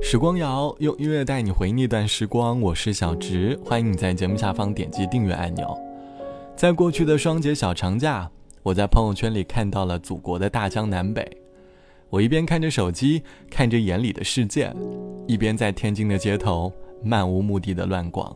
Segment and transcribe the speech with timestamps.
[0.00, 5.76] 时光谣用音乐带你回忆那段时光，我是小植，欢迎你在节目下方点击订阅按钮。
[6.56, 8.30] 在过去的双节小长假，
[8.62, 11.26] 我在朋友圈里看到了祖国的大江南北。
[12.08, 14.72] 我一边看着手机，看着眼里的世界，
[15.26, 18.34] 一边在天津的街头漫无目的的乱逛。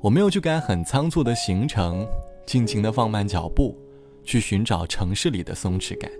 [0.00, 2.06] 我没有去赶很仓促的行程，
[2.44, 3.78] 尽情的放慢脚步，
[4.24, 6.10] 去寻找城市里的松弛感。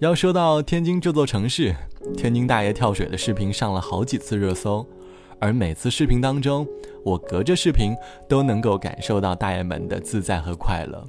[0.00, 1.74] 要说到天津这座城市，
[2.18, 4.86] 天津大爷跳水的视频上了好几次热搜，
[5.40, 6.68] 而每次视频当中，
[7.02, 7.94] 我隔着视频
[8.28, 11.02] 都能够感受到大爷们的自在和快乐。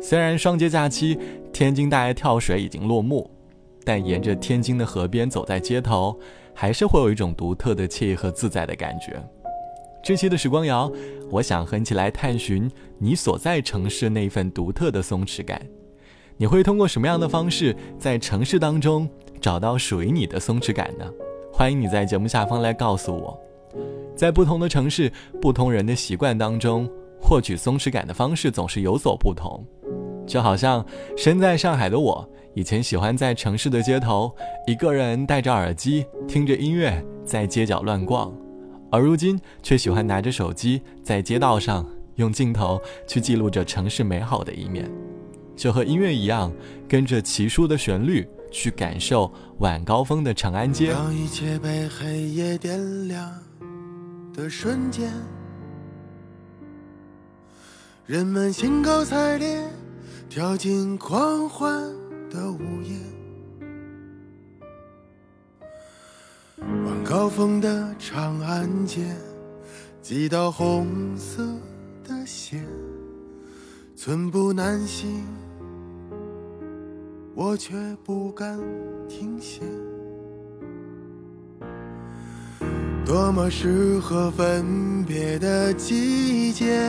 [0.00, 1.18] 虽然双节假期
[1.52, 3.28] 天津大爷跳水已经落幕，
[3.82, 6.16] 但沿着天津的河边走在街头，
[6.54, 9.20] 还是会有一种独特的惬意和自在的感觉。
[10.04, 10.88] 这期的时光谣，
[11.32, 15.60] 我想和你一起来探寻你所在城市那份独特的松弛感。
[16.36, 19.08] 你会通过什么样的方式在城市当中
[19.40, 21.04] 找到属于你的松弛感呢？
[21.52, 23.38] 欢迎你在节目下方来告诉我。
[24.16, 29.64] 在不同的城市、不同人的习惯当中，获取松弛感的方式总是有所不同。
[30.26, 30.84] 就好像
[31.16, 34.34] 身在上海的我，以前喜欢在城市的街头
[34.66, 38.32] 一个人戴着耳机，听着音乐在街角乱逛，
[38.90, 44.90] 而如今却喜欢拿着手机在街道上用镜头去记录着城市美好的一面。
[45.56, 46.52] 就和音乐一样，
[46.88, 50.92] 跟着奇书的旋律去感受晚高峰的长安街。
[50.92, 53.32] 当一切被黑夜点亮
[54.32, 55.12] 的瞬间，
[58.06, 59.70] 人们兴高采烈
[60.28, 61.82] 跳进狂欢
[62.28, 62.96] 的午夜。
[66.58, 69.04] 晚高峰的长安街，
[70.02, 71.42] 几道红色
[72.02, 72.66] 的线，
[73.94, 75.24] 寸步难行。
[77.36, 78.56] 我却不敢
[79.08, 79.62] 停歇，
[83.04, 86.80] 多么适合分别的季节。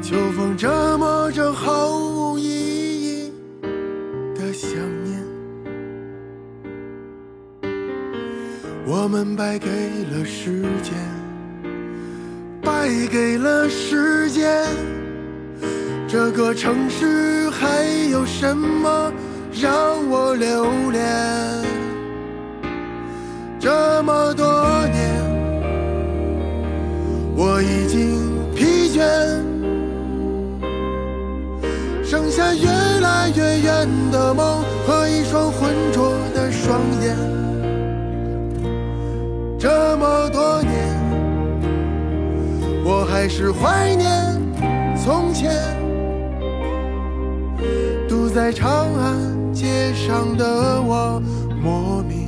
[0.00, 2.46] 秋风折磨着毫无意
[3.26, 3.32] 义
[4.34, 4.70] 的想
[5.04, 5.22] 念，
[8.86, 9.68] 我们败给
[10.04, 10.94] 了时间，
[12.62, 15.05] 败给了时间。
[16.08, 19.12] 这个城市还有什么
[19.52, 19.72] 让
[20.08, 21.04] 我留恋？
[23.58, 24.46] 这么多
[24.86, 25.20] 年，
[27.34, 28.22] 我已经
[28.54, 29.02] 疲倦，
[32.04, 32.68] 剩下越
[33.00, 37.16] 来越远的梦和一双浑浊的双眼。
[39.58, 40.72] 这么多年，
[42.84, 44.40] 我还是怀念
[44.96, 45.75] 从前。
[48.36, 50.44] 在长安街上的
[50.82, 51.18] 我，
[51.58, 52.25] 莫名。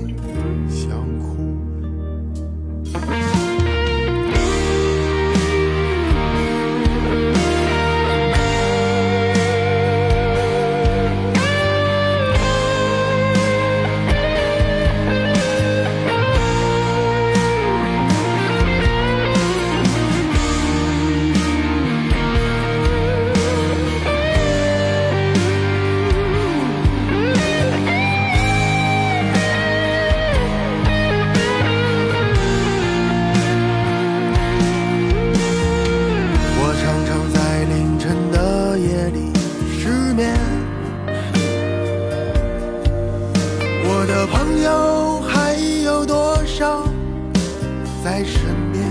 [46.59, 48.41] 在身
[48.73, 48.85] 边，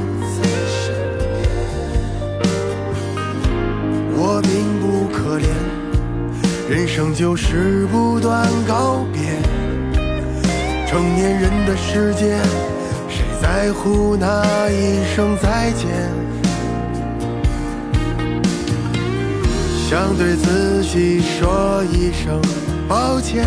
[4.16, 5.48] 我并不可怜。
[6.70, 9.22] 人生就是不断告别，
[10.88, 12.40] 成年人的世界，
[13.10, 15.90] 谁在乎那一声再见？
[19.90, 22.42] 想对自己说一声
[22.88, 23.46] 抱歉，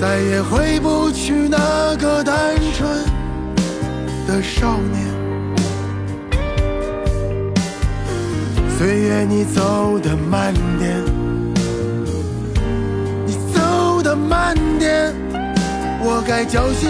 [0.00, 2.88] 再也回不去那个单纯
[4.26, 5.10] 的少年。
[8.78, 11.04] 岁月，你走的慢点，
[13.26, 15.14] 你走的慢点，
[16.02, 16.88] 我该小心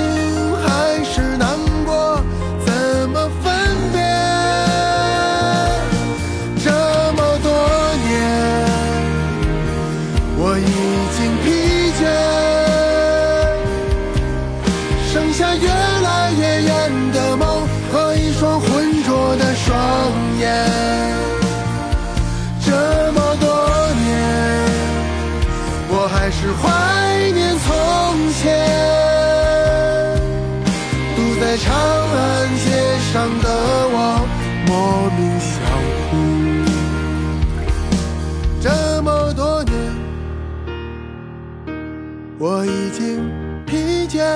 [44.11, 44.27] 间，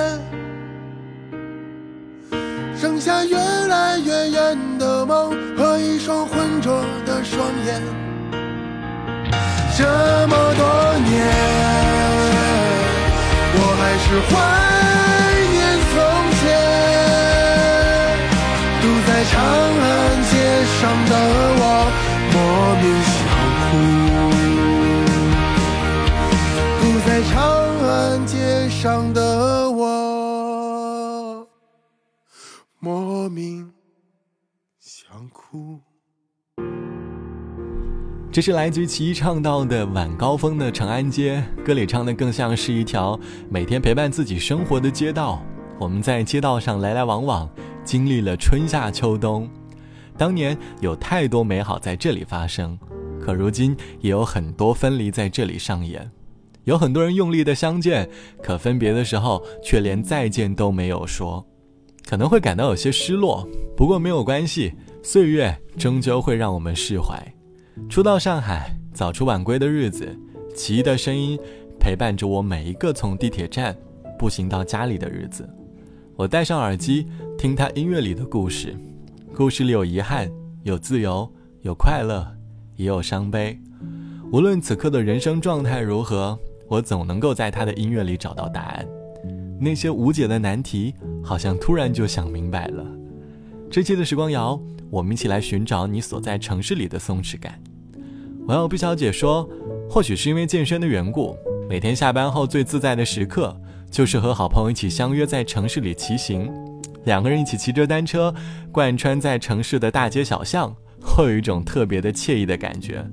[2.79, 7.83] 剩下越来越远的梦和一双浑浊的双眼。
[9.77, 9.83] 这
[10.29, 10.63] 么多
[11.03, 11.13] 年，
[13.51, 14.33] 我还是怀
[15.51, 15.55] 念
[15.91, 15.93] 从
[16.39, 16.43] 前，
[18.81, 19.33] 堵在长
[19.83, 19.85] 安
[20.31, 20.33] 街
[20.79, 21.13] 上的
[21.59, 21.63] 我
[22.31, 22.35] 莫
[22.79, 23.13] 名想
[23.59, 23.73] 哭，
[26.79, 27.35] 堵在长
[27.85, 27.93] 安
[28.25, 28.33] 街
[28.69, 28.83] 上
[29.13, 29.19] 的
[35.35, 35.81] 哭。
[38.31, 45.43] 这是来自于奇唱到的晚高峰的长安街，歌里唱的更像是一条每天陪伴自己生活的街道。
[45.77, 47.49] 我们在街道上来来往往，
[47.83, 49.49] 经历了春夏秋冬。
[50.17, 52.79] 当年有太多美好在这里发生，
[53.19, 56.09] 可如今也有很多分离在这里上演。
[56.63, 58.09] 有很多人用力的相见，
[58.41, 61.45] 可分别的时候却连再见都没有说，
[62.05, 63.47] 可能会感到有些失落。
[63.77, 64.73] 不过没有关系，
[65.05, 67.15] 岁月终究会让我们释怀。
[67.87, 70.17] 初到上海，早出晚归的日子，
[70.55, 71.37] 奇异的声音
[71.79, 73.77] 陪伴着我每一个从地铁站
[74.17, 75.47] 步行到家里的日子。
[76.15, 77.05] 我戴上耳机，
[77.37, 78.75] 听他音乐里的故事。
[79.35, 80.27] 故事里有遗憾，
[80.63, 81.31] 有自由，
[81.61, 82.25] 有快乐，
[82.75, 83.55] 也有伤悲。
[84.31, 86.35] 无论此刻的人生状态如何，
[86.67, 88.83] 我总能够在他的音乐里找到答案。
[89.61, 92.83] 那些无解的难题，好像突然就想明白了。
[93.69, 94.59] 这期的时光谣。
[94.95, 97.61] 我们一起来寻找你所在城市里的松弛感。
[98.47, 99.45] 网友毕小姐说
[99.91, 101.35] ：“或许是因为健身的缘故，
[101.67, 103.59] 每天下班后最自在的时刻，
[103.91, 106.49] 就是和好朋友一起相约在城市里骑行。
[107.03, 108.33] 两个人一起骑着单车，
[108.71, 113.05] 贯穿在城市的大街小巷，会有一种特别的惬意的感觉。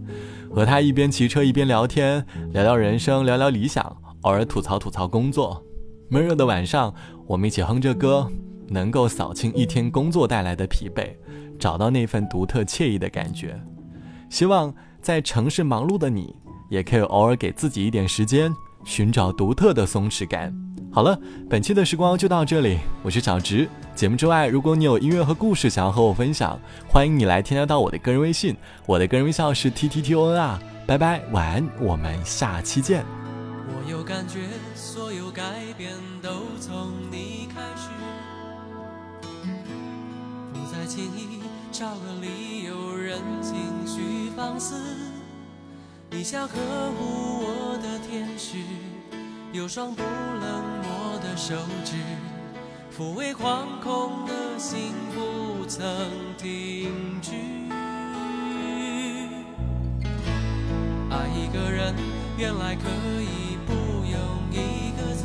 [0.54, 3.84] 和他一边骑车一边聊天，聊聊人生，聊聊理想，
[4.20, 5.60] 偶尔吐槽吐槽工作。
[6.08, 6.94] 闷热的晚上，
[7.26, 8.30] 我们一起哼着歌，
[8.68, 11.16] 能够扫清一天工作带来的疲惫。”
[11.62, 13.56] 找到那份独特惬意的感觉，
[14.28, 16.34] 希望在城市忙碌的你，
[16.68, 18.52] 也可以偶尔给自己一点时间，
[18.84, 20.52] 寻找独特的松弛感。
[20.90, 21.16] 好了，
[21.48, 23.68] 本期的时光就到这里，我是小直。
[23.94, 30.60] 节目之外，如果你有音乐和故事想要和我分享，欢迎你来添加到我的个人微信，我的个人微信是 t t t o n 啊。
[30.84, 33.04] 拜拜，晚安，我们下期见。
[33.68, 35.44] 我有感觉，所有改
[35.78, 36.28] 变都
[36.58, 37.88] 从你开始，
[40.52, 41.31] 不再轻易。
[41.82, 44.76] 找个理由，任情绪放肆。
[46.12, 46.54] 你像呵
[46.96, 48.58] 护我的天使，
[49.52, 51.96] 有双不冷漠的手指，
[52.96, 55.82] 抚慰惶恐的心，不曾
[56.38, 57.32] 停止。
[61.10, 61.96] 爱一个人，
[62.38, 62.88] 原来可
[63.20, 63.72] 以不
[64.04, 64.16] 用
[64.52, 65.24] 一个字，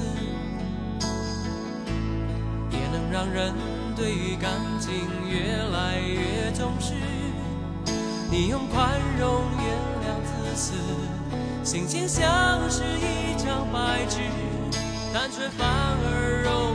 [2.72, 3.77] 也能让人。
[3.98, 4.94] 对于感情
[5.28, 6.94] 越来越重视，
[8.30, 10.74] 你用宽容原谅自私，
[11.64, 14.20] 心情像是一张白纸，
[15.12, 16.67] 单纯反而容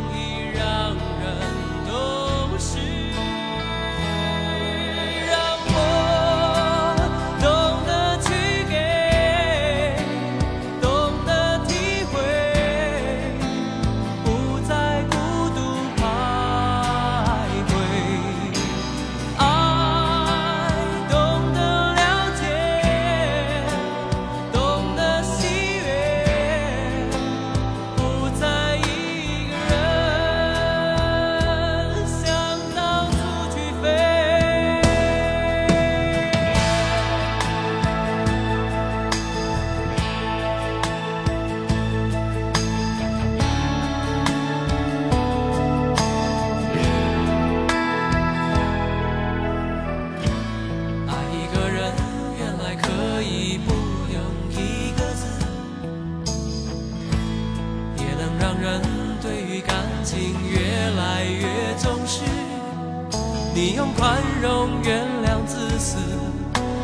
[63.55, 65.99] 你用宽容原谅自私，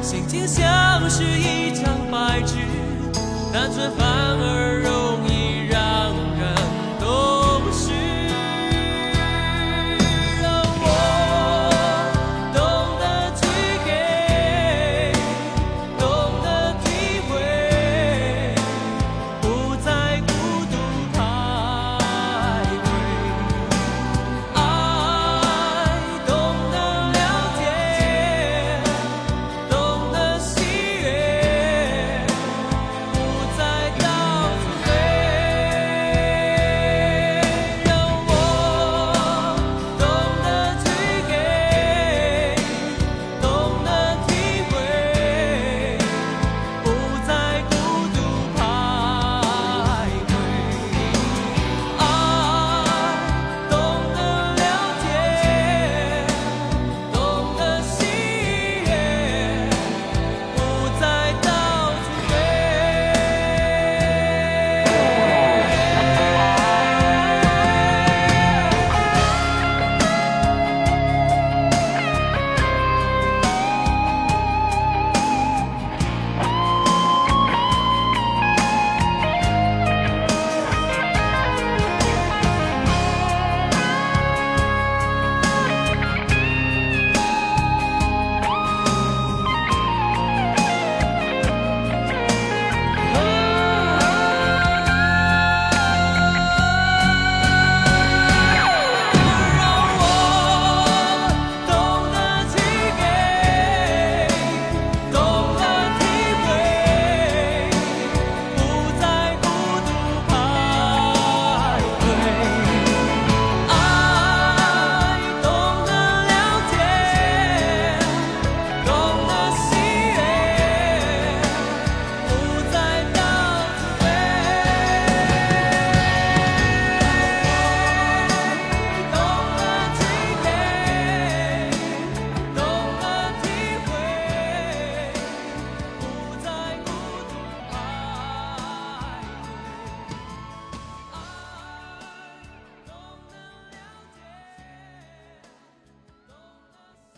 [0.02, 2.56] 心情像是一张白纸，
[3.52, 4.97] 单纯反而让。